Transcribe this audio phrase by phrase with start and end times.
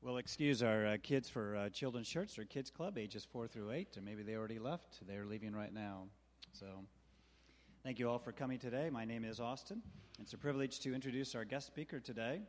[0.00, 3.72] We'll excuse our uh, kids for uh, children's shirts or kids club ages four through
[3.72, 5.04] eight, or maybe they already left.
[5.08, 6.04] They're leaving right now.
[6.52, 6.66] So,
[7.82, 8.90] thank you all for coming today.
[8.92, 9.82] My name is Austin.
[10.20, 12.42] It's a privilege to introduce our guest speaker today.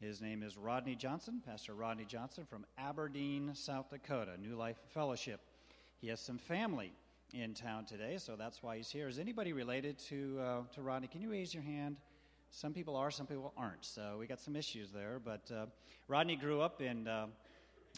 [0.00, 5.40] His name is Rodney Johnson, Pastor Rodney Johnson from Aberdeen, South Dakota, New Life Fellowship.
[6.00, 6.90] He has some family
[7.32, 9.06] in town today, so that's why he's here.
[9.06, 11.06] Is anybody related to uh, to Rodney?
[11.06, 12.00] Can you raise your hand?
[12.50, 13.84] Some people are, some people aren't.
[13.84, 15.20] So we got some issues there.
[15.22, 15.66] But uh,
[16.08, 17.26] Rodney grew up in uh,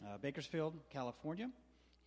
[0.05, 1.50] uh, Bakersfield, California.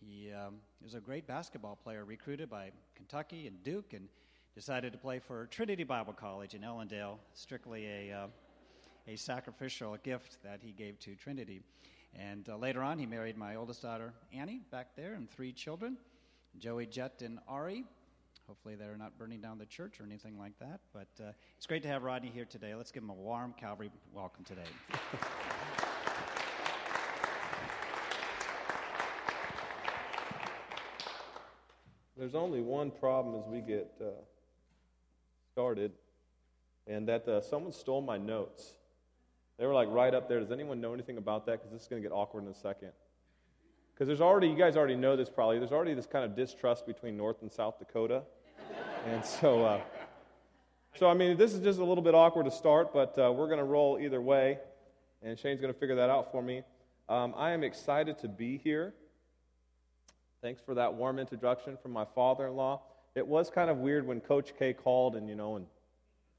[0.00, 4.08] He um, was a great basketball player, recruited by Kentucky and Duke, and
[4.54, 8.26] decided to play for Trinity Bible College in Ellendale, strictly a, uh,
[9.08, 11.62] a sacrificial gift that he gave to Trinity.
[12.14, 15.96] And uh, later on, he married my oldest daughter, Annie, back there, and three children
[16.58, 17.84] Joey, Jet, and Ari.
[18.46, 20.80] Hopefully, they're not burning down the church or anything like that.
[20.92, 22.74] But uh, it's great to have Rodney here today.
[22.74, 24.62] Let's give him a warm Calvary welcome today.
[32.16, 34.04] There's only one problem as we get uh,
[35.52, 35.90] started,
[36.86, 38.74] and that uh, someone stole my notes.
[39.58, 40.38] They were like right up there.
[40.40, 41.58] Does anyone know anything about that?
[41.58, 42.92] Because this is going to get awkward in a second.
[43.94, 46.86] Because there's already, you guys already know this probably, there's already this kind of distrust
[46.86, 48.22] between North and South Dakota.
[49.06, 49.80] And so, uh,
[50.94, 53.48] so I mean, this is just a little bit awkward to start, but uh, we're
[53.48, 54.58] going to roll either way.
[55.22, 56.62] And Shane's going to figure that out for me.
[57.10, 58.94] Um, I am excited to be here.
[60.40, 62.80] Thanks for that warm introduction from my father in law.
[63.14, 65.66] It was kind of weird when Coach K called and, you know, and,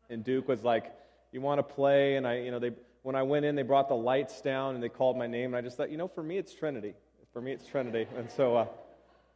[0.10, 0.92] and Duke was like,
[1.32, 2.16] You want to play?
[2.16, 2.72] And I, you know, they,
[3.04, 5.54] when I went in, they brought the lights down and they called my name.
[5.54, 6.96] And I just thought, you know, for me, it's Trinity.
[7.32, 8.08] For me, it's Trinity.
[8.18, 8.66] And so uh,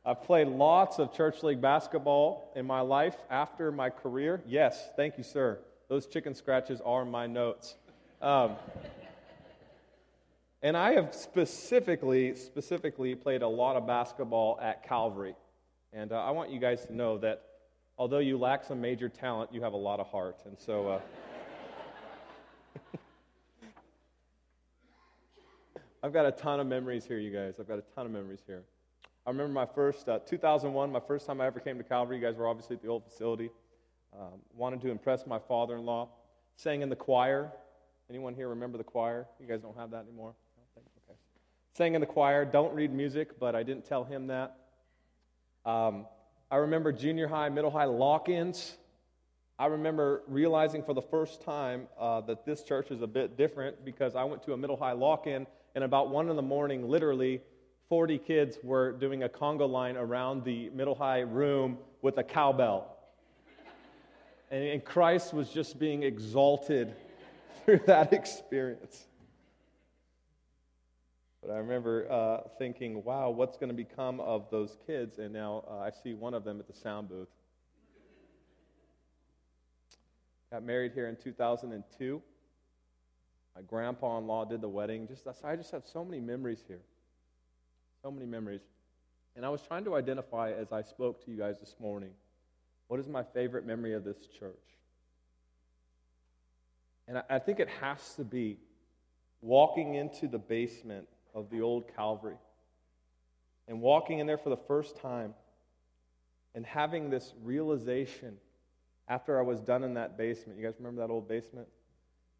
[0.05, 4.42] I've played lots of church league basketball in my life after my career.
[4.47, 5.59] Yes, thank you, sir.
[5.89, 7.75] Those chicken scratches are my notes.
[8.22, 8.55] Um,
[10.61, 15.36] and I have specifically, specifically played a lot of basketball at Calvary.
[15.92, 17.44] And uh, I want you guys to know that
[17.97, 20.42] although you lack some major talent, you have a lot of heart.
[20.45, 20.88] And so.
[20.88, 21.02] Uh,
[26.04, 27.55] I've got a ton of memories here, you guys.
[27.59, 28.64] I've got a ton of memories here.
[29.29, 32.17] I remember my first, uh, 2001, my first time I ever came to Calvary.
[32.17, 33.51] You guys were obviously at the old facility.
[34.19, 36.09] Um, wanted to impress my father in law.
[36.55, 37.51] Sang in the choir.
[38.09, 39.27] Anyone here remember the choir?
[39.39, 40.33] You guys don't have that anymore?
[40.75, 41.15] Okay.
[41.75, 42.43] Sang in the choir.
[42.43, 44.57] Don't read music, but I didn't tell him that.
[45.63, 46.07] Um,
[46.49, 48.77] I remember junior high, middle high lock ins.
[49.59, 53.85] I remember realizing for the first time uh, that this church is a bit different
[53.85, 56.89] because I went to a middle high lock in and about one in the morning,
[56.89, 57.41] literally,
[57.89, 62.95] 40 kids were doing a conga line around the middle high room with a cowbell.
[64.52, 66.94] and, and Christ was just being exalted
[67.66, 69.08] through that experience.
[71.42, 75.17] But I remember uh, thinking, wow, what's going to become of those kids?
[75.17, 77.30] And now uh, I see one of them at the sound booth.
[80.52, 82.21] Got married here in 2002.
[83.56, 85.08] My grandpa in law did the wedding.
[85.08, 86.82] Just, I just have so many memories here.
[88.02, 88.61] So many memories.
[89.36, 92.11] And I was trying to identify as I spoke to you guys this morning
[92.87, 94.55] what is my favorite memory of this church?
[97.08, 98.58] And I, I think it has to be
[99.42, 102.38] walking into the basement of the old Calvary
[103.67, 105.36] and walking in there for the first time
[106.55, 108.38] and having this realization
[109.08, 110.58] after I was done in that basement.
[110.58, 111.67] You guys remember that old basement?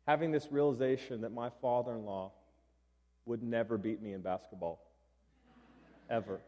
[0.10, 2.32] having this realization that my father in law
[3.28, 4.82] would never beat me in basketball.
[6.10, 6.40] Ever.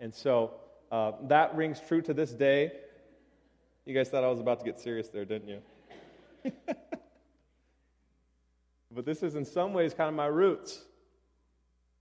[0.00, 0.54] And so
[0.90, 2.72] uh, that rings true to this day.
[3.84, 5.62] You guys thought I was about to get serious there, didn't you?
[8.92, 10.82] but this is in some ways kind of my roots.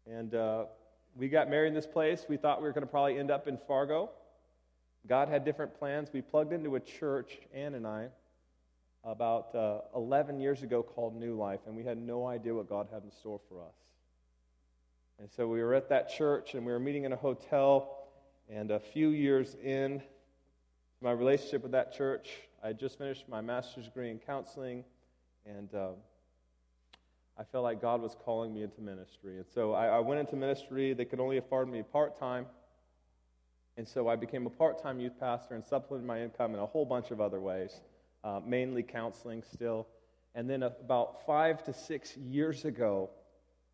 [0.10, 0.66] And uh,
[1.16, 2.26] we got married in this place.
[2.28, 4.12] We thought we were going to probably end up in Fargo.
[5.08, 6.10] God had different plans.
[6.12, 8.08] We plugged into a church, Ann and I,
[9.04, 12.88] about uh, 11 years ago called New Life, and we had no idea what God
[12.92, 13.76] had in store for us.
[15.20, 18.08] And so we were at that church, and we were meeting in a hotel,
[18.50, 20.02] and a few years in
[21.02, 22.30] my relationship with that church,
[22.64, 24.84] I had just finished my master's degree in counseling,
[25.46, 25.90] and uh,
[27.38, 29.38] I felt like God was calling me into ministry.
[29.38, 30.94] And so I, I went into ministry.
[30.94, 32.46] They could only afford me part time.
[33.78, 36.66] And so I became a part time youth pastor and supplemented my income in a
[36.66, 37.82] whole bunch of other ways
[38.26, 39.88] uh, mainly counseling still.
[40.34, 43.10] And then about five to six years ago,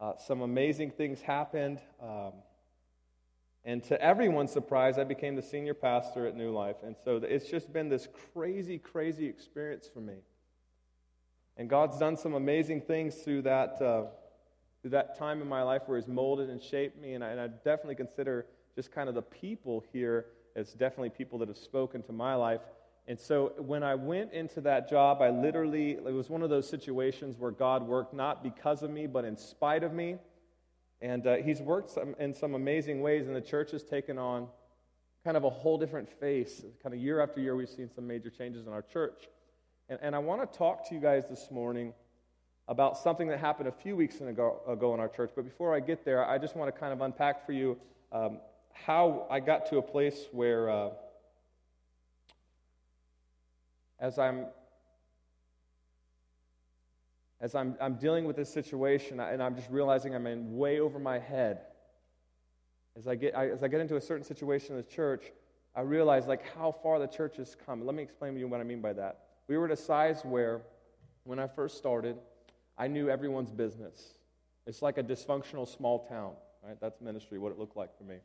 [0.01, 1.79] uh, some amazing things happened.
[2.01, 2.33] Um,
[3.63, 6.77] and to everyone's surprise, I became the senior pastor at New Life.
[6.83, 10.15] And so it's just been this crazy, crazy experience for me.
[11.57, 14.05] And God's done some amazing things through that, uh,
[14.81, 17.13] through that time in my life where He's molded and shaped me.
[17.13, 20.25] And I, and I definitely consider just kind of the people here
[20.55, 22.61] as definitely people that have spoken to my life.
[23.07, 26.69] And so when I went into that job, I literally, it was one of those
[26.69, 30.17] situations where God worked not because of me, but in spite of me.
[31.01, 34.47] And uh, He's worked some, in some amazing ways, and the church has taken on
[35.23, 36.63] kind of a whole different face.
[36.83, 39.29] Kind of year after year, we've seen some major changes in our church.
[39.89, 41.93] And, and I want to talk to you guys this morning
[42.67, 45.31] about something that happened a few weeks ago, ago in our church.
[45.35, 47.77] But before I get there, I just want to kind of unpack for you
[48.11, 48.37] um,
[48.73, 50.69] how I got to a place where.
[50.69, 50.89] Uh,
[54.01, 54.47] as I'm
[57.41, 60.99] as I'm, I'm dealing with this situation and I'm just realizing I'm in way over
[60.99, 61.61] my head,
[62.95, 65.31] as I, get, I, as I get into a certain situation in the church,
[65.75, 67.83] I realize like how far the church has come.
[67.83, 69.21] Let me explain to you what I mean by that.
[69.47, 70.61] We were at a size where,
[71.23, 72.17] when I first started,
[72.77, 74.13] I knew everyone's business.
[74.67, 76.33] It's like a dysfunctional small town,
[76.63, 76.77] right?
[76.79, 78.17] That's ministry, what it looked like for me.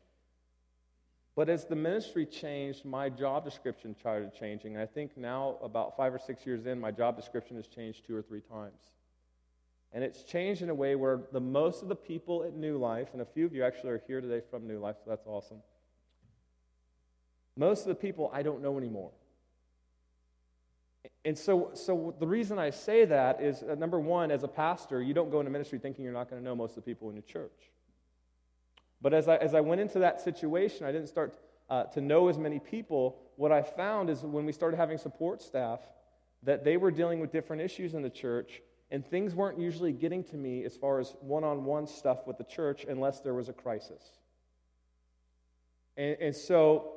[1.36, 4.72] But as the ministry changed, my job description started changing.
[4.72, 8.06] And I think now, about five or six years in, my job description has changed
[8.06, 8.80] two or three times.
[9.92, 13.08] And it's changed in a way where the most of the people at New Life,
[13.12, 15.58] and a few of you actually are here today from New Life, so that's awesome.
[17.54, 19.10] Most of the people I don't know anymore.
[21.26, 25.02] And so, so the reason I say that is uh, number one, as a pastor,
[25.02, 27.08] you don't go into ministry thinking you're not going to know most of the people
[27.10, 27.70] in your church.
[29.00, 31.38] But as I, as I went into that situation, I didn't start
[31.68, 33.18] uh, to know as many people.
[33.36, 35.80] What I found is when we started having support staff,
[36.42, 40.22] that they were dealing with different issues in the church, and things weren't usually getting
[40.24, 43.48] to me as far as one on one stuff with the church unless there was
[43.48, 44.02] a crisis.
[45.96, 46.92] And, and, so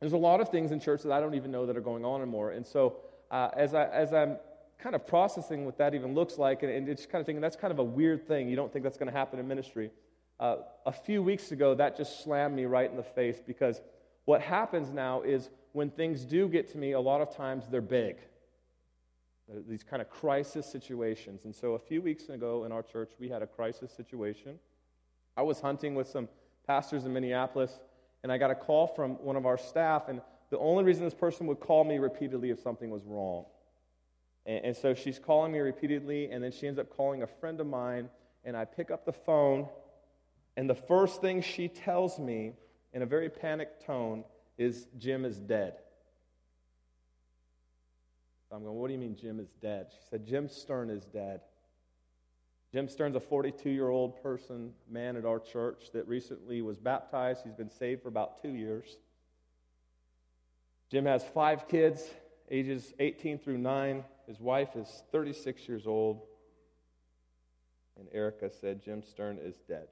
[0.00, 2.04] there's a lot of things in church that I don't even know that are going
[2.04, 2.52] on anymore.
[2.52, 2.96] And so
[3.30, 4.36] uh, as, I, as I'm
[4.78, 7.56] kind of processing what that even looks like, and, and it's kind of thinking that's
[7.56, 8.48] kind of a weird thing.
[8.48, 9.90] You don't think that's going to happen in ministry.
[10.38, 13.80] Uh, a few weeks ago, that just slammed me right in the face because
[14.26, 17.80] what happens now is when things do get to me, a lot of times they're
[17.80, 18.16] big.
[19.68, 21.44] These kind of crisis situations.
[21.44, 24.58] And so a few weeks ago in our church, we had a crisis situation.
[25.36, 26.28] I was hunting with some
[26.66, 27.78] pastors in Minneapolis,
[28.22, 31.14] and I got a call from one of our staff, and the only reason this
[31.14, 33.44] person would call me repeatedly if something was wrong.
[34.46, 37.60] And, and so she's calling me repeatedly, and then she ends up calling a friend
[37.60, 38.08] of mine,
[38.44, 39.68] and I pick up the phone,
[40.56, 42.52] and the first thing she tells me
[42.92, 44.24] in a very panicked tone
[44.56, 45.74] is Jim is dead.
[48.50, 49.88] I'm going, What do you mean Jim is dead?
[49.90, 51.40] She said, Jim Stern is dead.
[52.72, 57.42] Jim Stern's a 42 year old person, man at our church that recently was baptized.
[57.44, 58.96] He's been saved for about two years.
[60.90, 62.02] Jim has five kids,
[62.50, 64.04] ages 18 through 9.
[64.26, 66.22] His wife is 36 years old.
[67.98, 69.88] And Erica said, Jim Stern is dead.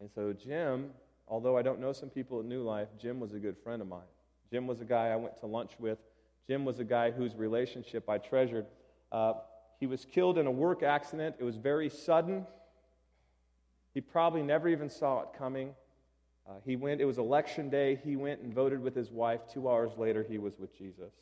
[0.00, 0.90] And so, Jim,
[1.26, 3.88] although I don't know some people at New Life, Jim was a good friend of
[3.88, 4.06] mine.
[4.50, 5.98] Jim was a guy I went to lunch with.
[6.46, 8.66] Jim was a guy whose relationship I treasured.
[9.12, 9.34] Uh,
[9.80, 11.36] he was killed in a work accident.
[11.38, 12.46] It was very sudden.
[13.92, 15.74] He probably never even saw it coming.
[16.48, 18.00] Uh, he went, it was election day.
[18.02, 19.40] He went and voted with his wife.
[19.52, 21.12] Two hours later, he was with Jesus.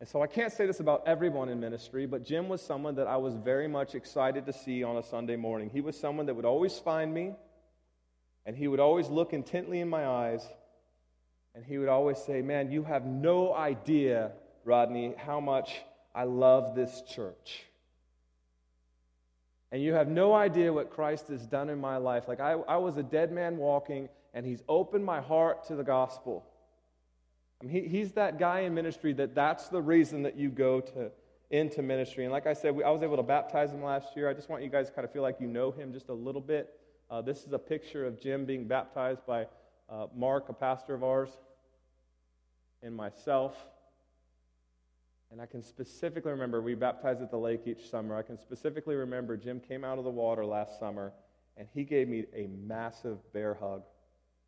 [0.00, 3.06] And so I can't say this about everyone in ministry, but Jim was someone that
[3.06, 5.68] I was very much excited to see on a Sunday morning.
[5.68, 7.34] He was someone that would always find me,
[8.46, 10.46] and he would always look intently in my eyes,
[11.54, 14.32] and he would always say, Man, you have no idea,
[14.64, 15.82] Rodney, how much
[16.14, 17.64] I love this church.
[19.70, 22.26] And you have no idea what Christ has done in my life.
[22.26, 25.84] Like, I, I was a dead man walking, and he's opened my heart to the
[25.84, 26.49] gospel.
[27.60, 30.80] I mean, he, he's that guy in ministry that that's the reason that you go
[30.80, 31.10] to
[31.50, 32.24] into ministry.
[32.24, 34.28] And like I said, we, I was able to baptize him last year.
[34.28, 36.14] I just want you guys to kind of feel like you know him just a
[36.14, 36.70] little bit.
[37.10, 39.46] Uh, this is a picture of Jim being baptized by
[39.88, 41.30] uh, Mark, a pastor of ours,
[42.82, 43.56] and myself.
[45.32, 48.16] And I can specifically remember we baptized at the lake each summer.
[48.16, 51.12] I can specifically remember Jim came out of the water last summer
[51.56, 53.82] and he gave me a massive bear hug.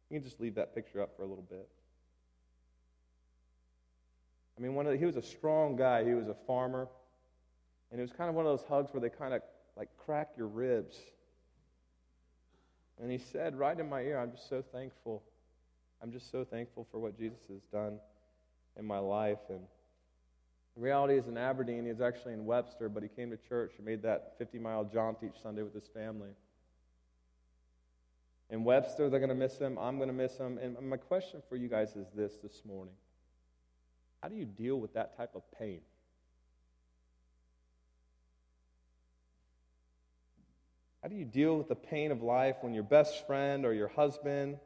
[0.08, 1.68] You can just leave that picture up for a little bit.
[4.56, 6.04] I mean, one of the, he was a strong guy.
[6.04, 6.88] He was a farmer.
[7.90, 9.42] And it was kind of one of those hugs where they kind of
[9.76, 10.96] like crack your ribs.
[13.00, 15.22] And he said right in my ear, I'm just so thankful.
[16.02, 17.98] I'm just so thankful for what Jesus has done
[18.78, 19.38] in my life.
[19.48, 19.60] And
[20.74, 23.86] the reality is in Aberdeen, he's actually in Webster, but he came to church and
[23.86, 26.30] made that 50 mile jaunt each Sunday with his family.
[28.50, 29.78] In Webster, they're going to miss him.
[29.78, 30.58] I'm going to miss him.
[30.58, 32.94] And my question for you guys is this this morning
[34.22, 35.80] how do you deal with that type of pain?
[41.02, 43.88] How do you deal with the pain of life when your best friend or your
[43.88, 44.58] husband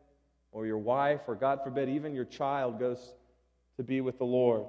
[0.53, 3.15] or your wife or, God forbid, even your child goes
[3.79, 4.67] to be with the Lord?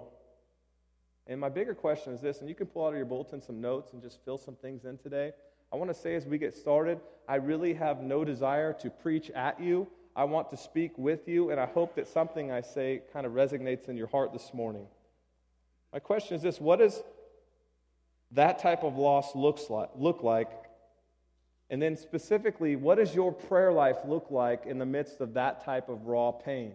[1.27, 3.59] And my bigger question is this, and you can pull out of your bulletin some
[3.59, 5.33] notes and just fill some things in today.
[5.73, 9.29] I want to say as we get started, I really have no desire to preach
[9.31, 9.87] at you.
[10.17, 13.33] I want to speak with you, and I hope that something I say kind of
[13.33, 14.87] resonates in your heart this morning.
[15.93, 17.03] My question is this what does
[18.31, 20.49] that type of loss looks like, look like?
[21.69, 25.63] And then specifically, what does your prayer life look like in the midst of that
[25.63, 26.73] type of raw pain?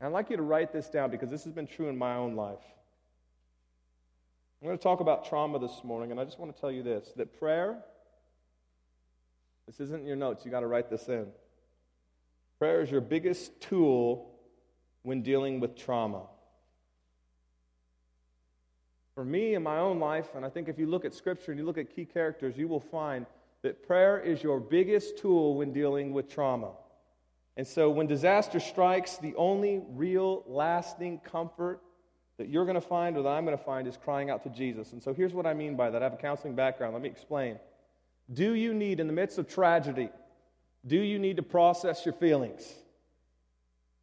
[0.00, 2.16] And I'd like you to write this down because this has been true in my
[2.16, 2.64] own life.
[4.62, 6.82] I'm going to talk about trauma this morning, and I just want to tell you
[6.82, 7.76] this that prayer,
[9.66, 11.26] this isn't in your notes, you got to write this in.
[12.58, 14.30] Prayer is your biggest tool
[15.02, 16.22] when dealing with trauma.
[19.14, 21.58] For me in my own life, and I think if you look at Scripture and
[21.58, 23.26] you look at key characters, you will find
[23.62, 26.72] that prayer is your biggest tool when dealing with trauma.
[27.56, 31.80] And so when disaster strikes, the only real lasting comfort
[32.36, 34.50] that you're going to find or that I'm going to find is crying out to
[34.50, 34.92] Jesus.
[34.92, 36.02] And so here's what I mean by that.
[36.02, 36.92] I have a counseling background.
[36.92, 37.58] Let me explain.
[38.32, 40.10] Do you need, in the midst of tragedy,
[40.86, 42.62] do you need to process your feelings?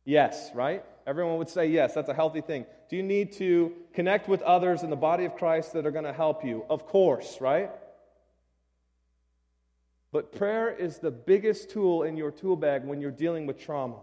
[0.06, 0.84] Yes, right?
[1.08, 1.94] Everyone would say yes.
[1.94, 2.66] That's a healthy thing.
[2.90, 6.06] Do you need to connect with others in the body of Christ that are going
[6.06, 6.66] to help you?
[6.70, 7.72] Of course, right?
[10.12, 14.00] But prayer is the biggest tool in your tool bag when you're dealing with trauma.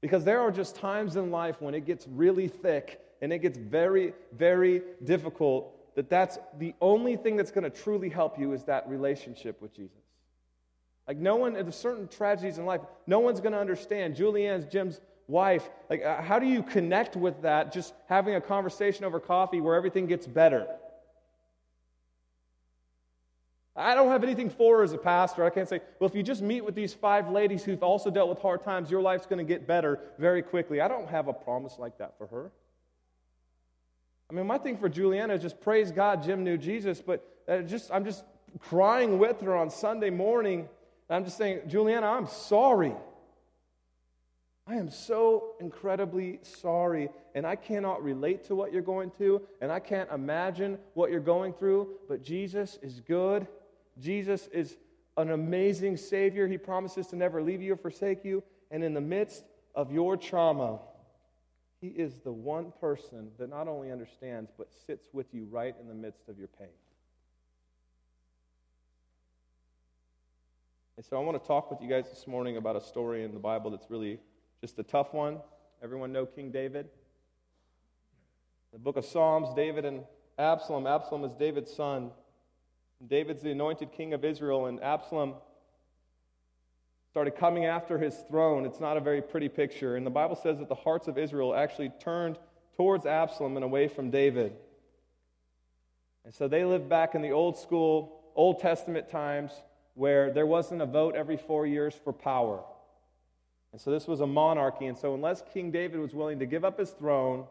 [0.00, 3.58] Because there are just times in life when it gets really thick and it gets
[3.58, 8.64] very, very difficult that that's the only thing that's going to truly help you is
[8.64, 9.96] that relationship with Jesus.
[11.08, 14.14] Like, no one, there's certain tragedies in life, no one's going to understand.
[14.14, 19.04] Julianne's Jim's wife, like, uh, how do you connect with that just having a conversation
[19.04, 20.66] over coffee where everything gets better?
[23.74, 25.44] I don't have anything for her as a pastor.
[25.44, 28.28] I can't say, well, if you just meet with these five ladies who've also dealt
[28.28, 30.80] with hard times, your life's going to get better very quickly.
[30.80, 32.50] I don't have a promise like that for her.
[34.30, 37.58] I mean, my thing for Juliana is just praise God, Jim knew Jesus, but uh,
[37.58, 38.24] just I'm just
[38.58, 40.68] crying with her on Sunday morning.
[41.08, 42.94] I'm just saying, Juliana, I'm sorry.
[44.66, 49.70] I am so incredibly sorry, and I cannot relate to what you're going through, and
[49.70, 53.46] I can't imagine what you're going through, but Jesus is good,
[54.00, 54.76] Jesus is
[55.16, 56.46] an amazing Savior.
[56.46, 58.42] He promises to never leave you or forsake you.
[58.70, 60.80] And in the midst of your trauma,
[61.80, 65.88] He is the one person that not only understands, but sits with you right in
[65.88, 66.68] the midst of your pain.
[70.96, 73.34] And so I want to talk with you guys this morning about a story in
[73.34, 74.18] the Bible that's really
[74.62, 75.38] just a tough one.
[75.82, 76.88] Everyone know King David?
[78.72, 80.04] The book of Psalms, David and
[80.38, 80.86] Absalom.
[80.86, 82.10] Absalom is David's son.
[83.06, 85.34] David's the anointed king of Israel, and Absalom
[87.16, 88.66] started coming after his throne.
[88.66, 89.96] It's not a very pretty picture.
[89.96, 92.36] And the Bible says that the hearts of Israel actually turned
[92.76, 94.52] towards Absalom and away from David.
[96.26, 99.50] And so they lived back in the old school, Old Testament times
[99.94, 102.62] where there wasn't a vote every four years for power.
[103.72, 104.84] And so this was a monarchy.
[104.84, 107.46] And so, unless King David was willing to give up his throne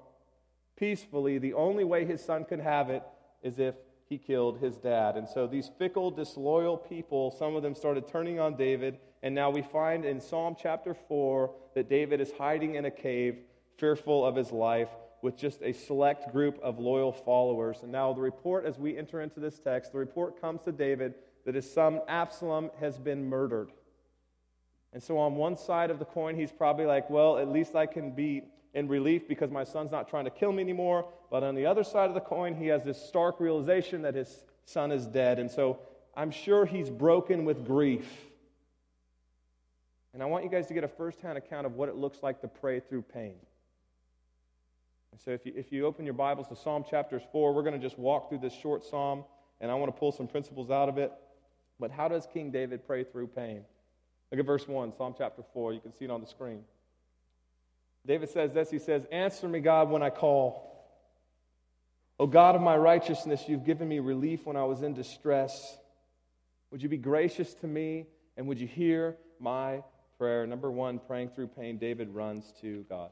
[0.75, 3.01] peacefully, the only way his son could have it
[3.41, 3.73] is if
[4.07, 5.17] he killed his dad.
[5.17, 8.99] And so these fickle, disloyal people, some of them started turning on David.
[9.25, 13.39] And now we find in Psalm chapter 4 that David is hiding in a cave,
[13.79, 14.89] fearful of his life,
[15.23, 17.79] with just a select group of loyal followers.
[17.81, 21.15] And now the report, as we enter into this text, the report comes to David
[21.43, 23.71] that his son Absalom has been murdered.
[24.93, 27.87] And so on one side of the coin, he's probably like, well, at least I
[27.87, 28.43] can be
[28.75, 31.09] in relief because my son's not trying to kill me anymore.
[31.31, 34.43] But on the other side of the coin, he has this stark realization that his
[34.65, 35.39] son is dead.
[35.39, 35.79] And so
[36.15, 38.05] I'm sure he's broken with grief.
[40.15, 42.39] And I want you guys to get a firsthand account of what it looks like
[42.39, 43.35] to pray through pain.
[45.11, 47.73] And so if you, if you open your Bibles to Psalm chapters 4, we're going
[47.73, 49.25] to just walk through this short psalm,
[49.59, 51.11] and I want to pull some principles out of it.
[51.81, 53.65] But how does King David pray through pain?
[54.31, 55.73] Look at verse 1, Psalm chapter 4.
[55.73, 56.61] You can see it on the screen.
[58.07, 60.87] David says this He says, Answer me, God, when I call.
[62.21, 65.77] O God of my righteousness, you've given me relief when I was in distress.
[66.71, 68.05] Would you be gracious to me
[68.37, 69.83] and would you hear my
[70.25, 70.47] prayer?
[70.47, 73.11] Number one, praying through pain, David runs to God.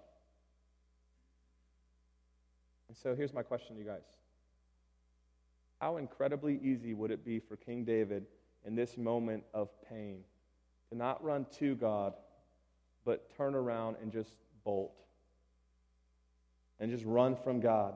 [2.88, 4.02] And so here's my question to you guys
[5.80, 8.26] How incredibly easy would it be for King David
[8.66, 10.22] in this moment of pain
[10.90, 12.16] to not run to God,
[13.06, 14.34] but turn around and just
[14.66, 14.96] bolt
[16.80, 17.96] and just run from God.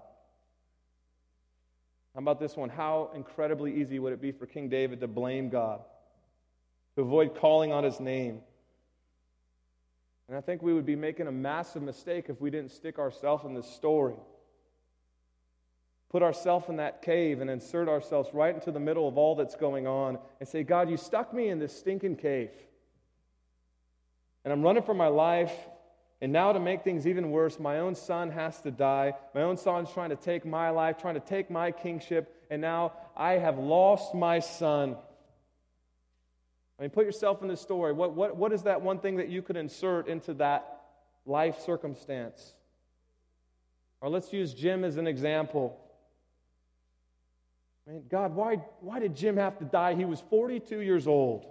[2.13, 2.69] How about this one?
[2.69, 5.79] How incredibly easy would it be for King David to blame God,
[6.93, 8.41] to avoid calling on his name?
[10.27, 13.45] And I think we would be making a massive mistake if we didn't stick ourselves
[13.45, 14.15] in this story.
[16.09, 19.55] Put ourselves in that cave and insert ourselves right into the middle of all that's
[19.55, 22.51] going on and say, God, you stuck me in this stinking cave.
[24.43, 25.53] And I'm running for my life.
[26.21, 29.13] And now, to make things even worse, my own son has to die.
[29.35, 32.45] My own son's trying to take my life, trying to take my kingship.
[32.49, 34.95] And now I have lost my son.
[36.77, 37.93] I mean, put yourself in this story.
[37.93, 40.81] What, what, what is that one thing that you could insert into that
[41.25, 42.53] life circumstance?
[43.99, 45.79] Or let's use Jim as an example.
[47.87, 49.95] I mean, God, why, why did Jim have to die?
[49.95, 51.47] He was 42 years old.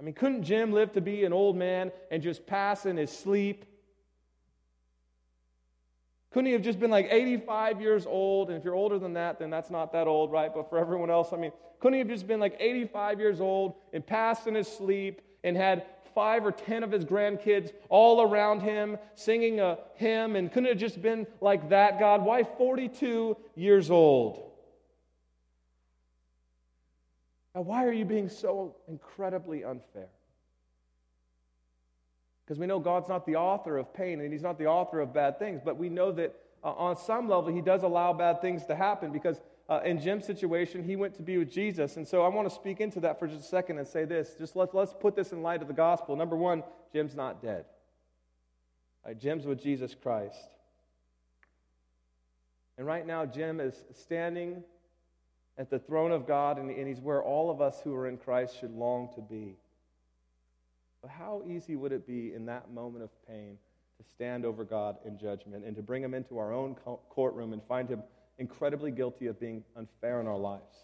[0.00, 3.10] I mean, couldn't Jim live to be an old man and just pass in his
[3.10, 3.64] sleep?
[6.30, 8.50] Couldn't he have just been like 85 years old?
[8.50, 10.52] And if you're older than that, then that's not that old, right?
[10.54, 13.74] But for everyone else, I mean, couldn't he have just been like 85 years old
[13.92, 18.60] and passed in his sleep and had five or ten of his grandkids all around
[18.60, 20.36] him singing a hymn?
[20.36, 22.22] And couldn't it have just been like that, God?
[22.22, 24.50] Why 42 years old?
[27.54, 30.08] Now, why are you being so incredibly unfair?
[32.48, 35.12] Because we know God's not the author of pain and He's not the author of
[35.12, 38.64] bad things, but we know that uh, on some level He does allow bad things
[38.64, 39.38] to happen because
[39.68, 41.98] uh, in Jim's situation, he went to be with Jesus.
[41.98, 44.34] And so I want to speak into that for just a second and say this.
[44.38, 46.16] Just let's, let's put this in light of the gospel.
[46.16, 47.66] Number one, Jim's not dead.
[49.04, 50.38] Right, Jim's with Jesus Christ.
[52.78, 54.62] And right now, Jim is standing
[55.58, 58.16] at the throne of God, and, and he's where all of us who are in
[58.16, 59.56] Christ should long to be.
[61.00, 63.56] But how easy would it be in that moment of pain
[63.98, 66.74] to stand over God in judgment and to bring him into our own
[67.08, 68.02] courtroom and find him
[68.38, 70.76] incredibly guilty of being unfair in our lives?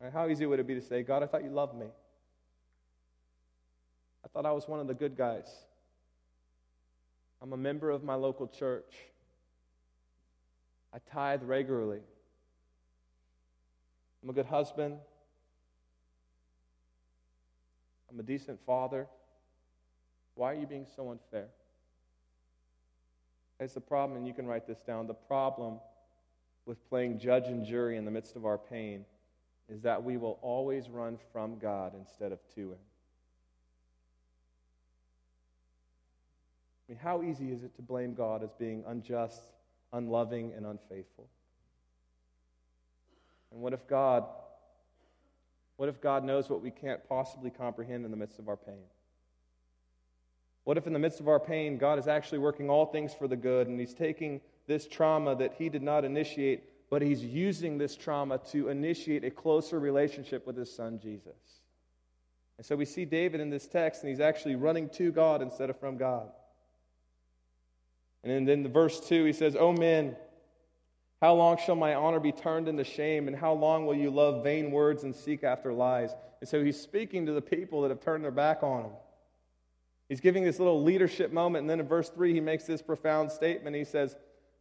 [0.00, 1.86] Right, how easy would it be to say, God, I thought you loved me?
[4.24, 5.48] I thought I was one of the good guys.
[7.40, 8.94] I'm a member of my local church.
[10.92, 12.00] I tithe regularly.
[14.22, 14.96] I'm a good husband.
[18.12, 19.06] I'm a decent father.
[20.34, 21.48] Why are you being so unfair?
[23.58, 25.06] That's the problem, and you can write this down.
[25.06, 25.78] The problem
[26.66, 29.04] with playing judge and jury in the midst of our pain
[29.68, 32.78] is that we will always run from God instead of to Him.
[36.88, 39.40] I mean, how easy is it to blame God as being unjust,
[39.92, 41.28] unloving, and unfaithful?
[43.52, 44.24] And what if God
[45.82, 48.84] what if God knows what we can't possibly comprehend in the midst of our pain?
[50.62, 53.26] What if, in the midst of our pain, God is actually working all things for
[53.26, 57.78] the good and He's taking this trauma that He did not initiate, but He's using
[57.78, 61.34] this trauma to initiate a closer relationship with His Son, Jesus?
[62.58, 65.68] And so we see David in this text, and he's actually running to God instead
[65.68, 66.28] of from God.
[68.22, 70.14] And then in the verse 2, he says, O men,
[71.22, 73.28] how long shall my honor be turned into shame?
[73.28, 76.10] And how long will you love vain words and seek after lies?
[76.40, 78.90] And so he's speaking to the people that have turned their back on him.
[80.08, 81.62] He's giving this little leadership moment.
[81.62, 83.76] And then in verse 3, he makes this profound statement.
[83.76, 84.16] He says,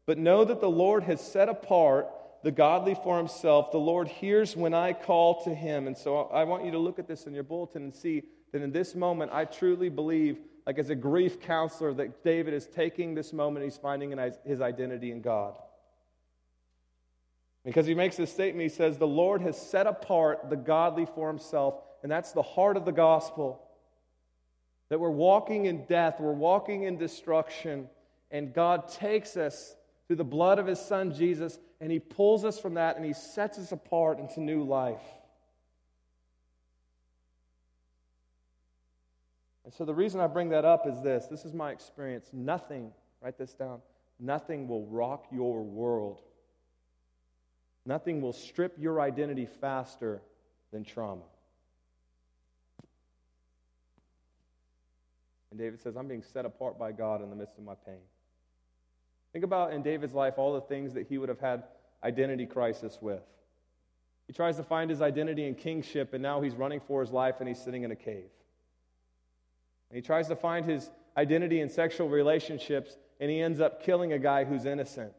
[0.06, 2.08] But know that the Lord has set apart
[2.44, 3.72] the godly for himself.
[3.72, 5.88] The Lord hears when I call to him.
[5.88, 8.22] And so I want you to look at this in your bulletin and see
[8.52, 12.68] that in this moment, I truly believe, like as a grief counselor, that David is
[12.68, 15.56] taking this moment, he's finding his identity in God.
[17.64, 21.28] Because he makes this statement, he says, The Lord has set apart the godly for
[21.28, 21.76] himself.
[22.02, 23.62] And that's the heart of the gospel.
[24.90, 27.88] That we're walking in death, we're walking in destruction,
[28.30, 29.76] and God takes us
[30.08, 33.14] through the blood of his son Jesus, and he pulls us from that and he
[33.14, 35.02] sets us apart into new life.
[39.64, 42.30] And so the reason I bring that up is this this is my experience.
[42.34, 43.82] Nothing, write this down,
[44.20, 46.22] nothing will rock your world
[47.86, 50.22] Nothing will strip your identity faster
[50.72, 51.24] than trauma.
[55.50, 58.00] And David says, I'm being set apart by God in the midst of my pain.
[59.34, 61.64] Think about in David's life all the things that he would have had
[62.04, 63.22] identity crisis with.
[64.28, 67.36] He tries to find his identity in kingship, and now he's running for his life
[67.40, 68.30] and he's sitting in a cave.
[69.90, 74.14] And he tries to find his identity in sexual relationships, and he ends up killing
[74.14, 75.12] a guy who's innocent.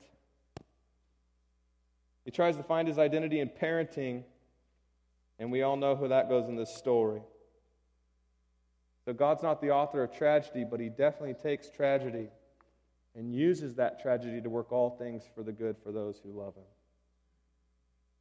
[2.24, 4.22] He tries to find his identity in parenting,
[5.38, 7.22] and we all know who that goes in this story.
[9.04, 12.28] So God's not the author of tragedy, but he definitely takes tragedy
[13.16, 16.54] and uses that tragedy to work all things for the good for those who love
[16.54, 16.62] him.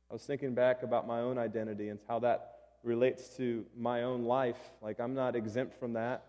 [0.09, 4.23] I was thinking back about my own identity and how that relates to my own
[4.25, 4.57] life.
[4.81, 6.25] Like, I'm not exempt from that.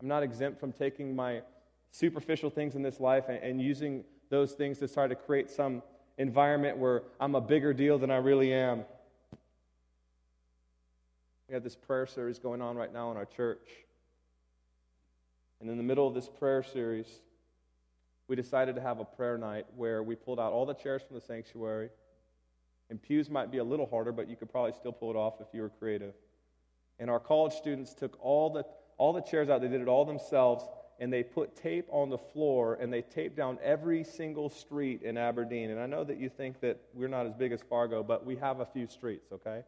[0.00, 1.42] I'm not exempt from taking my
[1.90, 5.82] superficial things in this life and, and using those things to try to create some
[6.18, 8.84] environment where I'm a bigger deal than I really am.
[11.48, 13.66] We have this prayer series going on right now in our church.
[15.60, 17.06] And in the middle of this prayer series,
[18.28, 21.14] we decided to have a prayer night where we pulled out all the chairs from
[21.14, 21.88] the sanctuary
[22.90, 25.34] and pews might be a little harder, but you could probably still pull it off
[25.40, 26.14] if you were creative.
[26.98, 28.64] And our college students took all the,
[28.96, 30.64] all the chairs out, they did it all themselves,
[30.98, 35.16] and they put tape on the floor and they taped down every single street in
[35.16, 35.70] Aberdeen.
[35.70, 38.36] And I know that you think that we're not as big as Fargo, but we
[38.36, 39.62] have a few streets, okay?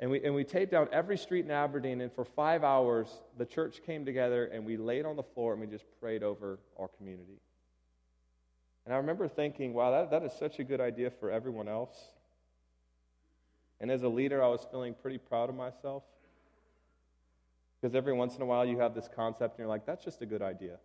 [0.00, 3.46] And we, and we taped down every street in Aberdeen, and for five hours, the
[3.46, 6.88] church came together and we laid on the floor and we just prayed over our
[6.88, 7.38] community.
[8.84, 11.96] And I remember thinking, wow, that, that is such a good idea for everyone else.
[13.80, 16.02] And as a leader, I was feeling pretty proud of myself.
[17.84, 20.22] Because every once in a while you have this concept and you're like, that's just
[20.22, 20.78] a good idea.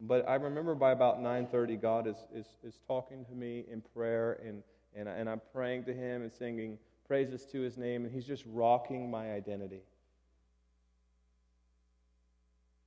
[0.00, 4.40] But I remember by about 9:30, God is, is, is talking to me in prayer,
[4.42, 4.62] and,
[4.94, 8.44] and, and I'm praying to Him and singing praises to His name, and He's just
[8.46, 9.82] rocking my identity.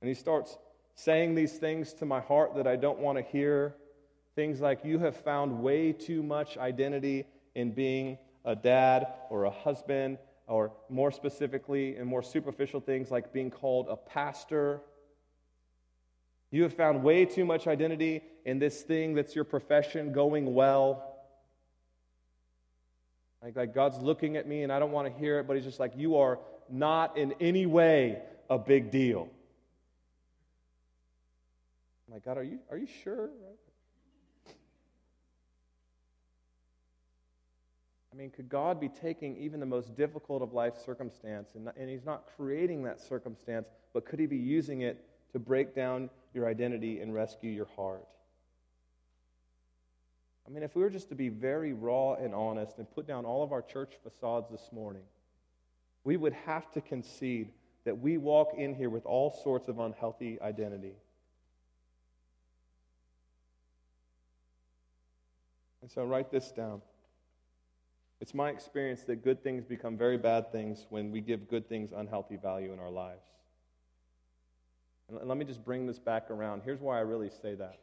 [0.00, 0.58] And He starts
[0.96, 3.76] saying these things to my heart that I don't want to hear.
[4.34, 9.50] Things like, you have found way too much identity in being a dad or a
[9.50, 10.18] husband,
[10.50, 14.80] or more specifically, and more superficial things like being called a pastor.
[16.50, 21.16] You have found way too much identity in this thing that's your profession going well.
[23.42, 25.64] Like, like God's looking at me and I don't want to hear it, but He's
[25.64, 29.28] just like, You are not in any way a big deal.
[32.08, 33.30] I'm like, God, are you, are you sure?
[38.12, 41.88] I mean, could God be taking even the most difficult of life circumstance, and, and
[41.88, 46.48] He's not creating that circumstance, but could He be using it to break down your
[46.48, 48.06] identity and rescue your heart?
[50.46, 53.24] I mean, if we were just to be very raw and honest and put down
[53.24, 55.02] all of our church facades this morning,
[56.02, 57.50] we would have to concede
[57.84, 60.94] that we walk in here with all sorts of unhealthy identity.
[65.82, 66.82] And so write this down.
[68.20, 71.90] It's my experience that good things become very bad things when we give good things
[71.94, 73.24] unhealthy value in our lives.
[75.08, 76.62] And let me just bring this back around.
[76.64, 77.80] Here's why I really say that.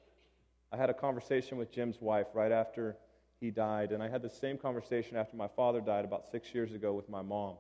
[0.72, 2.98] I had a conversation with Jim's wife right after
[3.40, 6.74] he died, and I had the same conversation after my father died about six years
[6.74, 7.56] ago with my mom.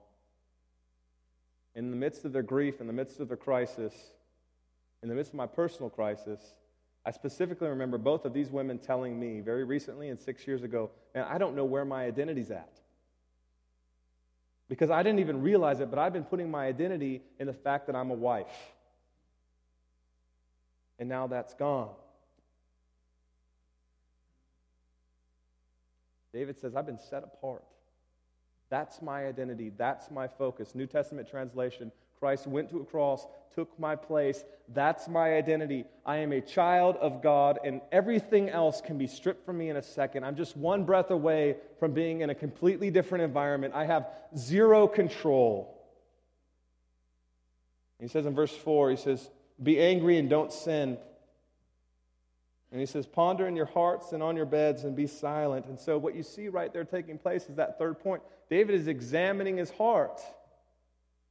[1.75, 3.93] In the midst of their grief, in the midst of their crisis,
[5.03, 6.41] in the midst of my personal crisis,
[7.07, 10.89] I specifically remember both of these women telling me very recently and six years ago,
[11.15, 12.81] and I don't know where my identity's at.
[14.67, 17.87] Because I didn't even realize it, but I've been putting my identity in the fact
[17.87, 18.73] that I'm a wife.
[20.99, 21.91] And now that's gone.
[26.33, 27.63] David says, I've been set apart.
[28.69, 29.71] That's my identity.
[29.77, 30.75] That's my focus.
[30.75, 31.89] New Testament translation
[32.19, 34.43] Christ went to a cross, took my place.
[34.73, 35.85] That's my identity.
[36.05, 39.77] I am a child of God, and everything else can be stripped from me in
[39.77, 40.23] a second.
[40.23, 43.73] I'm just one breath away from being in a completely different environment.
[43.75, 45.73] I have zero control.
[47.99, 49.29] He says in verse 4, he says,
[49.61, 50.97] Be angry and don't sin.
[52.71, 55.65] And he says, Ponder in your hearts and on your beds and be silent.
[55.67, 58.21] And so, what you see right there taking place is that third point.
[58.49, 60.21] David is examining his heart.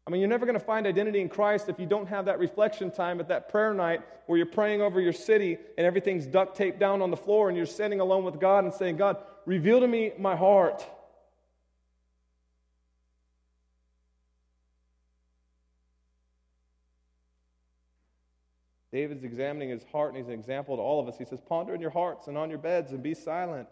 [0.07, 2.38] I mean, you're never going to find identity in Christ if you don't have that
[2.38, 6.57] reflection time at that prayer night where you're praying over your city and everything's duct
[6.57, 9.16] taped down on the floor and you're sitting alone with God and saying, God,
[9.47, 10.87] reveal to me my heart.
[18.92, 21.19] David's examining his heart and he's an example to all of us.
[21.19, 23.69] He says, Ponder in your hearts and on your beds and be silent.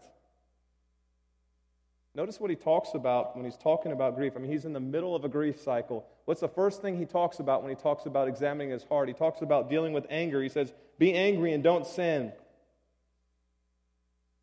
[2.16, 4.34] Notice what he talks about when he's talking about grief.
[4.36, 6.06] I mean, he's in the middle of a grief cycle.
[6.26, 9.08] What's the first thing he talks about when he talks about examining his heart?
[9.08, 10.40] He talks about dealing with anger.
[10.40, 12.32] He says, Be angry and don't sin.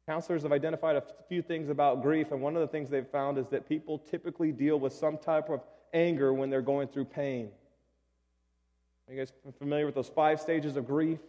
[0.05, 3.37] Counselors have identified a few things about grief, and one of the things they've found
[3.37, 5.61] is that people typically deal with some type of
[5.93, 7.49] anger when they're going through pain.
[9.07, 11.19] Are you guys familiar with those five stages of grief?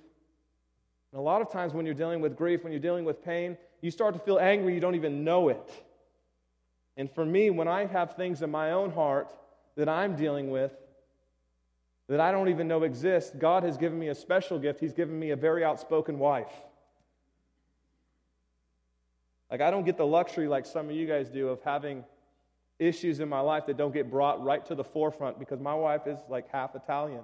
[1.12, 3.57] And a lot of times when you're dealing with grief, when you're dealing with pain,
[3.83, 5.70] you start to feel angry, you don't even know it.
[6.96, 9.33] And for me, when I have things in my own heart
[9.76, 10.72] that I'm dealing with,
[12.09, 14.81] that I don't even know exist, God has given me a special gift.
[14.81, 16.52] He's given me a very outspoken wife.
[19.50, 22.05] Like, I don't get the luxury, like some of you guys do, of having
[22.78, 26.07] issues in my life that don't get brought right to the forefront because my wife
[26.07, 27.22] is like half Italian.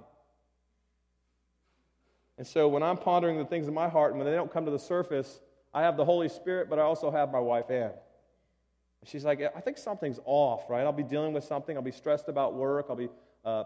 [2.37, 4.65] And so when I'm pondering the things in my heart and when they don't come
[4.65, 5.41] to the surface,
[5.73, 7.91] I have the Holy Spirit, but I also have my wife, Ann.
[9.05, 10.83] She's like, I think something's off, right?
[10.83, 11.75] I'll be dealing with something.
[11.77, 12.87] I'll be stressed about work.
[12.89, 13.09] I'll be
[13.45, 13.63] uh,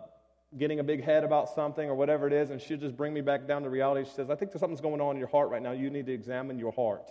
[0.58, 2.52] getting a big head about something or whatever it is.
[2.52, 4.08] And she'll just bring me back down to reality.
[4.08, 5.72] She says, I think there's something's going on in your heart right now.
[5.72, 7.10] You need to examine your heart.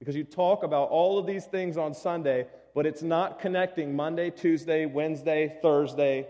[0.00, 4.30] Because you talk about all of these things on Sunday, but it's not connecting Monday,
[4.30, 6.26] Tuesday, Wednesday, Thursday,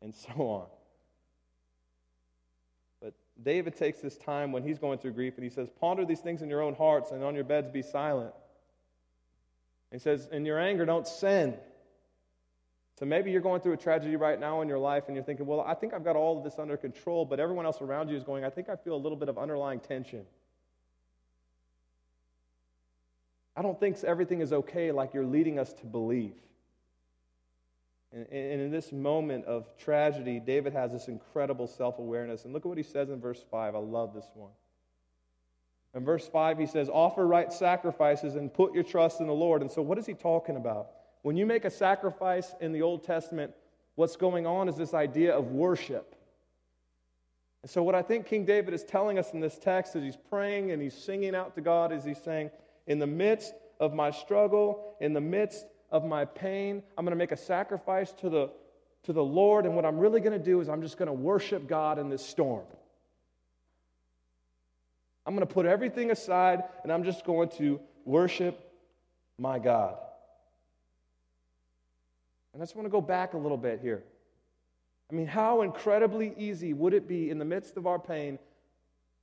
[0.00, 0.66] and so on.
[3.02, 6.20] But David takes this time when he's going through grief and he says, Ponder these
[6.20, 8.32] things in your own hearts, and on your beds be silent.
[9.92, 11.54] He says, In your anger, don't sin.
[12.98, 15.46] So maybe you're going through a tragedy right now in your life and you're thinking,
[15.46, 18.16] well, I think I've got all of this under control, but everyone else around you
[18.16, 20.24] is going, I think I feel a little bit of underlying tension.
[23.56, 26.34] I don't think everything is okay like you're leading us to believe.
[28.12, 32.44] And, in this moment of tragedy, David has this incredible self awareness.
[32.44, 33.74] And look at what he says in verse 5.
[33.74, 34.52] I love this one.
[35.94, 39.60] In verse 5, he says, Offer right sacrifices and put your trust in the Lord.
[39.60, 40.88] And so, what is he talking about?
[41.22, 43.52] When you make a sacrifice in the Old Testament,
[43.94, 46.16] what's going on is this idea of worship.
[47.62, 50.16] And so, what I think King David is telling us in this text is he's
[50.16, 52.50] praying and he's singing out to God is he's saying,
[52.86, 57.16] In the midst of my struggle, in the midst of my pain, I'm going to
[57.16, 58.50] make a sacrifice to the,
[59.02, 59.66] to the Lord.
[59.66, 62.08] And what I'm really going to do is I'm just going to worship God in
[62.08, 62.64] this storm.
[65.26, 68.72] I'm going to put everything aside and I'm just going to worship
[69.38, 69.96] my God.
[72.52, 74.02] And I just want to go back a little bit here.
[75.10, 78.38] I mean, how incredibly easy would it be in the midst of our pain?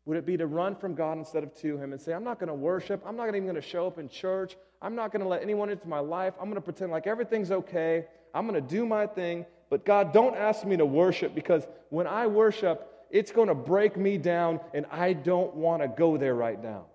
[0.06, 2.40] Would it be to run from God instead of to Him and say, I'm not
[2.40, 3.04] going to worship.
[3.06, 4.56] I'm not even going to show up in church.
[4.82, 6.34] I'm not going to let anyone into my life.
[6.40, 8.06] I'm going to pretend like everything's okay.
[8.34, 9.46] I'm going to do my thing.
[9.70, 13.98] But God, don't ask me to worship because when I worship, it's going to break
[13.98, 16.86] me down, and I don't want to go there right now.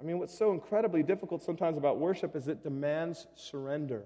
[0.00, 4.02] I mean, what's so incredibly difficult sometimes about worship is it demands surrender.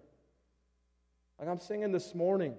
[1.39, 2.55] Like I'm singing this morning,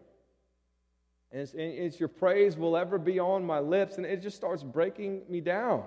[1.31, 4.63] and it's, it's, your praise will ever be on my lips, and it just starts
[4.63, 5.83] breaking me down.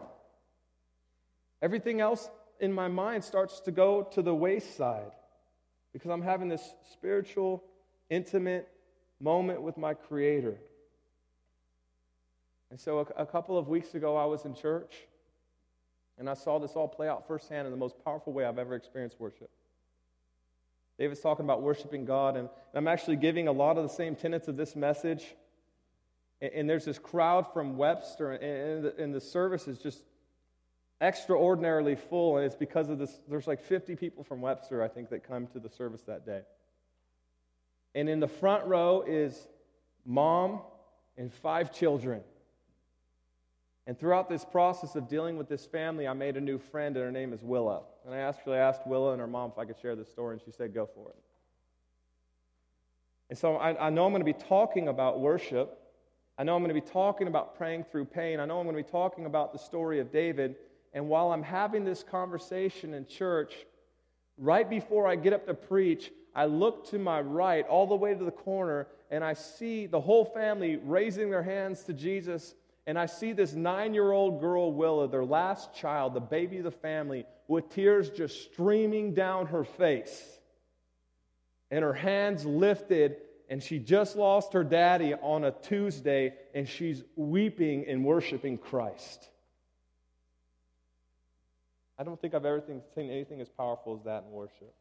[1.63, 2.31] Everything else
[2.61, 5.13] in my mind starts to go to the wayside
[5.93, 7.65] because I'm having this spiritual,
[8.11, 8.69] intimate
[9.21, 10.57] moment with my Creator.
[12.71, 14.95] And so a, a, couple of weeks ago, I was in church
[16.19, 18.75] and I saw this all play out firsthand in the most powerful way I've ever
[18.75, 19.51] experienced worship.
[20.99, 24.15] David's talking about worshiping God, and, and I'm actually giving a lot of the same
[24.15, 25.25] tenets of this message.
[26.43, 30.03] And, and there's this crowd from Webster, and, and, the, and the service is just
[31.01, 33.19] extraordinarily full, and it's because of this.
[33.29, 36.43] There's like 50 people from Webster, I think, that come to the service that day.
[37.95, 39.49] And in the front row is
[40.05, 40.61] mom
[41.17, 42.23] and five children.
[43.87, 47.05] And throughout this process of dealing with this family, I made a new friend, and
[47.05, 47.83] her name is Willa.
[48.05, 50.43] And I actually asked Willa and her mom if I could share this story, and
[50.45, 51.17] she said, Go for it.
[53.31, 55.77] And so I, I know I'm going to be talking about worship.
[56.39, 58.41] I know I'm going to be talking about praying through pain.
[58.41, 60.57] I know I'm going to be talking about the story of David.
[60.93, 63.55] And while I'm having this conversation in church,
[64.37, 68.15] right before I get up to preach, I look to my right, all the way
[68.15, 72.55] to the corner, and I see the whole family raising their hands to Jesus.
[72.87, 76.65] And I see this nine year old girl, Willa, their last child, the baby of
[76.65, 80.25] the family, with tears just streaming down her face.
[81.71, 83.17] And her hands lifted,
[83.49, 89.29] and she just lost her daddy on a Tuesday, and she's weeping and worshiping Christ.
[91.99, 92.63] I don't think I've ever
[92.95, 94.75] seen anything as powerful as that in worship.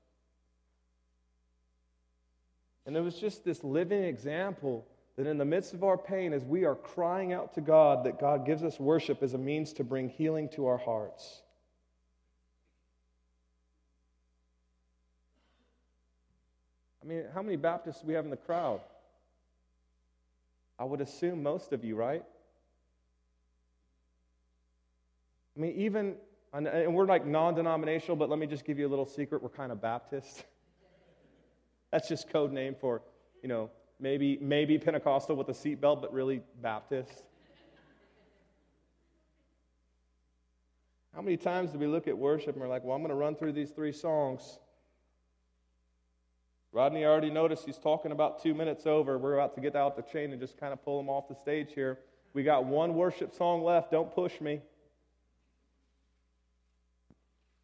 [2.85, 6.45] And it was just this living example that in the midst of our pain, as
[6.45, 9.83] we are crying out to God, that God gives us worship as a means to
[9.83, 11.41] bring healing to our hearts.
[17.03, 18.81] I mean, how many Baptists do we have in the crowd?
[20.77, 22.23] I would assume most of you, right?
[25.57, 26.15] I mean, even,
[26.53, 29.43] and we're like non denominational, but let me just give you a little secret.
[29.43, 30.45] We're kind of Baptist.
[31.91, 33.01] That's just code name for,
[33.41, 37.23] you know, maybe, maybe Pentecostal with a seatbelt, but really Baptist.
[41.15, 43.15] How many times do we look at worship and we're like, well, I'm going to
[43.15, 44.59] run through these three songs?
[46.71, 49.17] Rodney already noticed he's talking about two minutes over.
[49.17, 51.35] We're about to get out the chain and just kind of pull him off the
[51.35, 51.97] stage here.
[52.33, 53.91] We got one worship song left.
[53.91, 54.61] Don't push me.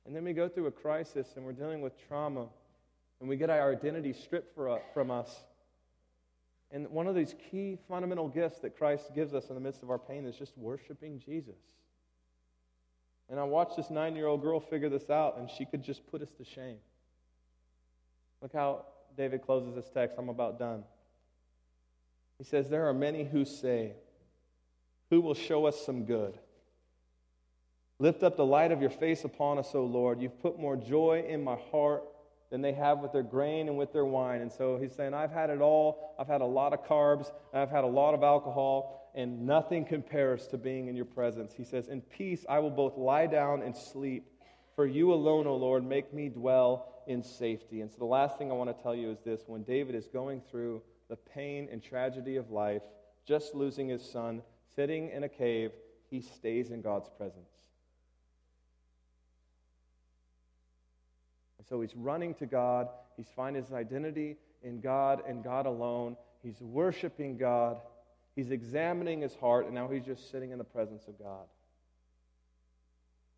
[0.07, 2.47] And then we go through a crisis and we're dealing with trauma
[3.19, 5.43] and we get our identity stripped uh, from us.
[6.71, 9.89] And one of these key fundamental gifts that Christ gives us in the midst of
[9.89, 11.59] our pain is just worshiping Jesus.
[13.29, 16.05] And I watched this nine year old girl figure this out, and she could just
[16.07, 16.77] put us to shame.
[18.41, 18.85] Look how
[19.17, 20.17] David closes this text.
[20.19, 20.83] I'm about done.
[22.37, 23.93] He says, There are many who say,
[25.09, 26.37] Who will show us some good?
[27.97, 30.21] Lift up the light of your face upon us, O Lord.
[30.21, 32.03] You've put more joy in my heart
[32.51, 34.41] than they have with their grain and with their wine.
[34.41, 36.15] And so he's saying, I've had it all.
[36.19, 40.47] I've had a lot of carbs, I've had a lot of alcohol, and nothing compares
[40.47, 41.53] to being in your presence.
[41.55, 44.25] He says, In peace I will both lie down and sleep.
[44.75, 47.81] For you alone, O Lord, make me dwell in safety.
[47.81, 50.07] And so the last thing I want to tell you is this when David is
[50.07, 52.81] going through the pain and tragedy of life,
[53.25, 54.41] just losing his son,
[54.75, 55.71] sitting in a cave,
[56.09, 57.54] he stays in God's presence.
[61.65, 62.89] And so he's running to God.
[63.17, 66.15] He's finding his identity in God and God alone.
[66.43, 67.77] He's worshiping God.
[68.35, 71.45] He's examining his heart, and now he's just sitting in the presence of God.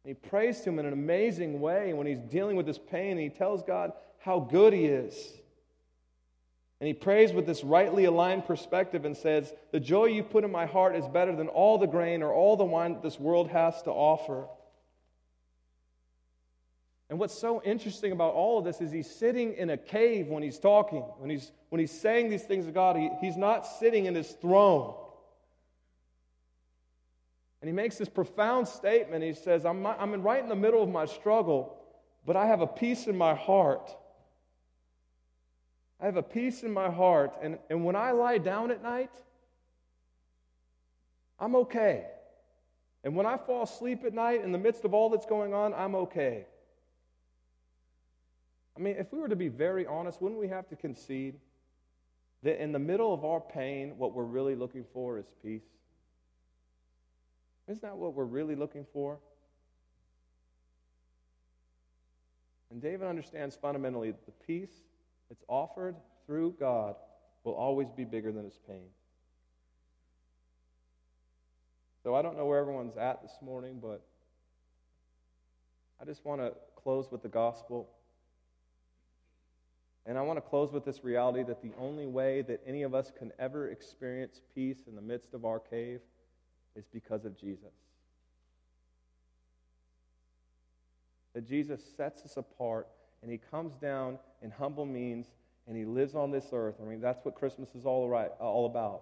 [0.03, 3.19] he prays to him in an amazing way when he's dealing with this pain, and
[3.19, 5.15] he tells God how good he is.
[6.79, 10.51] And he prays with this rightly aligned perspective and says, The joy you put in
[10.51, 13.49] my heart is better than all the grain or all the wine that this world
[13.49, 14.47] has to offer.
[17.09, 20.43] And what's so interesting about all of this is he's sitting in a cave when
[20.43, 20.99] he's talking.
[21.19, 24.29] When he's, when he's saying these things to God, he, he's not sitting in his
[24.31, 24.93] throne.
[27.61, 29.23] And he makes this profound statement.
[29.23, 31.77] He says, I'm, I'm right in the middle of my struggle,
[32.25, 33.89] but I have a peace in my heart.
[35.99, 37.33] I have a peace in my heart.
[37.41, 39.11] And, and when I lie down at night,
[41.39, 42.05] I'm okay.
[43.03, 45.73] And when I fall asleep at night in the midst of all that's going on,
[45.73, 46.45] I'm okay.
[48.77, 51.35] I mean, if we were to be very honest, wouldn't we have to concede
[52.43, 55.65] that in the middle of our pain, what we're really looking for is peace?
[57.67, 59.17] Isn't that what we're really looking for?
[62.69, 64.83] And David understands fundamentally that the peace
[65.29, 66.95] that's offered through God
[67.43, 68.89] will always be bigger than his pain.
[72.03, 74.01] So I don't know where everyone's at this morning, but
[75.99, 77.89] I just want to close with the gospel.
[80.07, 82.95] And I want to close with this reality that the only way that any of
[82.95, 85.99] us can ever experience peace in the midst of our cave
[86.77, 87.73] is because of Jesus.
[91.33, 92.87] That Jesus sets us apart
[93.21, 95.27] and he comes down in humble means
[95.67, 96.75] and he lives on this earth.
[96.81, 99.01] I mean, that's what Christmas is all, right, all about.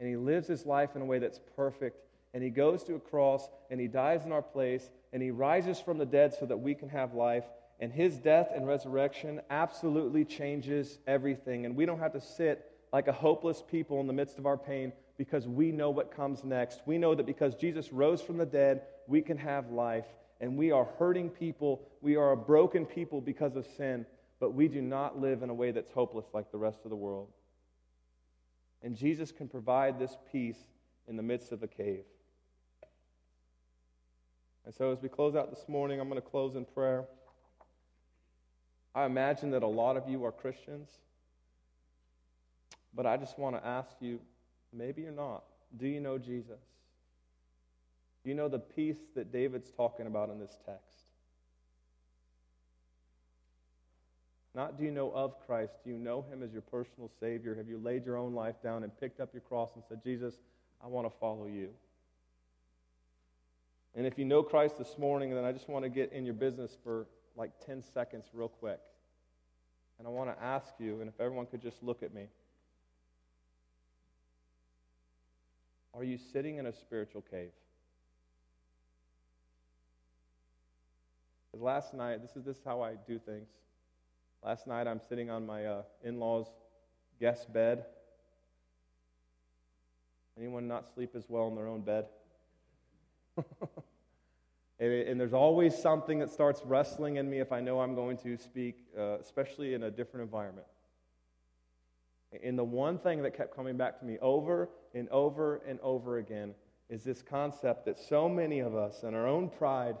[0.00, 1.96] And he lives his life in a way that's perfect.
[2.34, 5.80] And he goes to a cross and he dies in our place and he rises
[5.80, 7.44] from the dead so that we can have life.
[7.80, 11.66] And his death and resurrection absolutely changes everything.
[11.66, 14.56] And we don't have to sit like a hopeless people in the midst of our
[14.56, 16.80] pain because we know what comes next.
[16.86, 20.06] We know that because Jesus rose from the dead, we can have life.
[20.40, 21.88] And we are hurting people.
[22.00, 24.06] We are a broken people because of sin.
[24.40, 26.96] But we do not live in a way that's hopeless like the rest of the
[26.96, 27.28] world.
[28.82, 30.58] And Jesus can provide this peace
[31.08, 32.04] in the midst of a cave.
[34.64, 37.04] And so, as we close out this morning, I'm going to close in prayer.
[38.94, 40.88] I imagine that a lot of you are Christians,
[42.94, 44.20] but I just want to ask you
[44.72, 45.44] maybe you're not.
[45.76, 46.60] Do you know Jesus?
[48.22, 51.04] Do you know the peace that David's talking about in this text?
[54.54, 57.56] Not do you know of Christ, do you know him as your personal Savior?
[57.56, 60.34] Have you laid your own life down and picked up your cross and said, Jesus,
[60.82, 61.70] I want to follow you?
[63.96, 66.34] And if you know Christ this morning, then I just want to get in your
[66.34, 67.06] business for
[67.36, 68.80] like 10 seconds, real quick.
[69.98, 72.26] And I want to ask you, and if everyone could just look at me
[75.96, 77.50] Are you sitting in a spiritual cave?
[81.52, 83.46] Last night, this is, this is how I do things.
[84.42, 86.48] Last night, I'm sitting on my uh, in law's
[87.20, 87.84] guest bed.
[90.36, 92.06] Anyone not sleep as well in their own bed?
[94.84, 98.36] And there's always something that starts wrestling in me if I know I'm going to
[98.36, 100.66] speak, uh, especially in a different environment.
[102.42, 106.18] And the one thing that kept coming back to me over and over and over
[106.18, 106.54] again
[106.90, 109.96] is this concept that so many of us, in our own pride,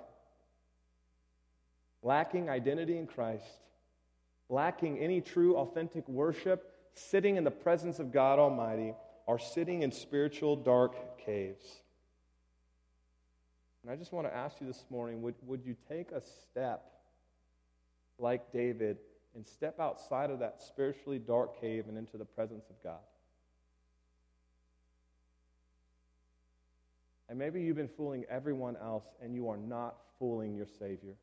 [2.02, 3.44] lacking identity in Christ,
[4.48, 8.94] lacking any true, authentic worship, sitting in the presence of God Almighty,
[9.26, 11.83] are sitting in spiritual dark caves.
[13.84, 16.86] And I just want to ask you this morning would, would you take a step
[18.18, 18.96] like David
[19.34, 23.00] and step outside of that spiritually dark cave and into the presence of God?
[27.28, 31.14] And maybe you've been fooling everyone else and you are not fooling your Savior.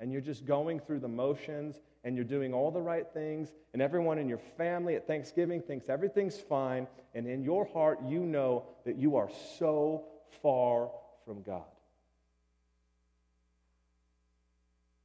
[0.00, 1.76] And you're just going through the motions
[2.08, 5.90] and you're doing all the right things, and everyone in your family at Thanksgiving thinks
[5.90, 9.28] everything's fine, and in your heart, you know that you are
[9.58, 10.04] so
[10.40, 10.88] far
[11.26, 11.66] from God.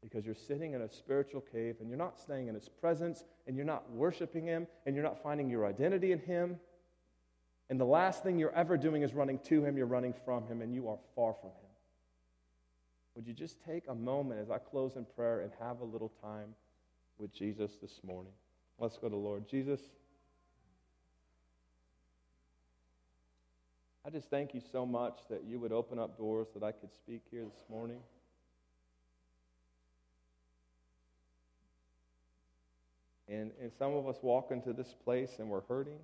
[0.01, 3.57] Because you're sitting in a spiritual cave and you're not staying in His presence, and
[3.57, 6.55] you're not worshiping Him, and you're not finding your identity in Him.
[7.69, 10.61] And the last thing you're ever doing is running to Him, you're running from Him,
[10.61, 11.69] and you are far from Him.
[13.15, 16.13] Would you just take a moment as I close in prayer and have a little
[16.21, 16.55] time
[17.17, 18.33] with Jesus this morning?
[18.79, 19.47] Let's go to Lord.
[19.47, 19.79] Jesus,
[24.05, 26.93] I just thank you so much that you would open up doors that I could
[26.93, 27.99] speak here this morning.
[33.29, 35.99] And, and some of us walk into this place and we're hurting.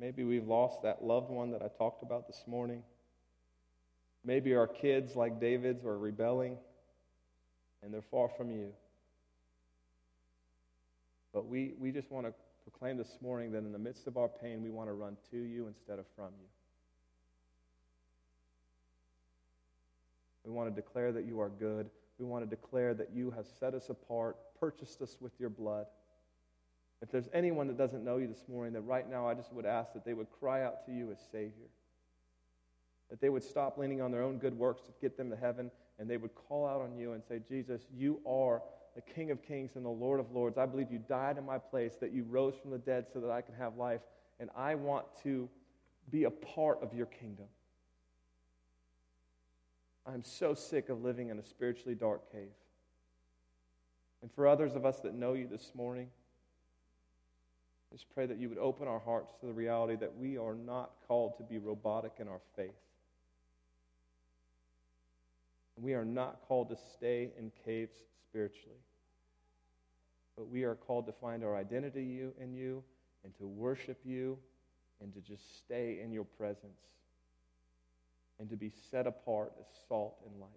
[0.00, 2.82] Maybe we've lost that loved one that I talked about this morning.
[4.24, 6.56] Maybe our kids, like David's, are rebelling
[7.82, 8.72] and they're far from you.
[11.32, 14.28] But we, we just want to proclaim this morning that in the midst of our
[14.28, 16.48] pain, we want to run to you instead of from you.
[20.44, 21.88] We want to declare that you are good.
[22.18, 25.86] We want to declare that you have set us apart, purchased us with your blood.
[27.00, 29.66] If there's anyone that doesn't know you this morning, that right now I just would
[29.66, 31.68] ask that they would cry out to you as Savior
[33.12, 35.70] that they would stop leaning on their own good works to get them to heaven,
[35.98, 38.62] and they would call out on you and say, Jesus, you are
[38.94, 40.58] the King of kings and the Lord of lords.
[40.58, 43.30] I believe you died in my place, that you rose from the dead so that
[43.30, 44.00] I can have life,
[44.38, 45.48] and I want to
[46.10, 47.46] be a part of your kingdom.
[50.06, 52.50] I'm so sick of living in a spiritually dark cave.
[54.20, 56.08] And for others of us that know you this morning,
[57.92, 60.90] just pray that you would open our hearts to the reality that we are not
[61.06, 62.70] called to be robotic in our faith.
[65.76, 67.96] We are not called to stay in caves
[68.32, 68.78] spiritually,
[70.38, 72.82] but we are called to find our identity in you
[73.24, 74.38] and to worship you
[75.02, 76.80] and to just stay in your presence
[78.40, 80.48] and to be set apart as salt and light.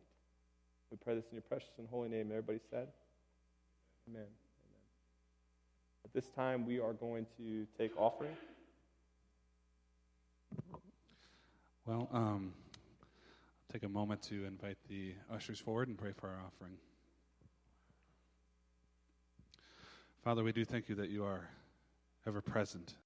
[0.90, 2.30] We pray this in your precious and holy name.
[2.30, 2.88] Everybody said?
[4.08, 4.22] Amen.
[4.22, 4.28] Amen.
[6.06, 8.38] At this time, we are going to take offering.
[11.86, 12.54] Well, um,
[13.74, 16.78] take a moment to invite the ushers forward and pray for our offering.
[20.26, 21.48] Father, we do thank you that you are
[22.26, 22.96] ever present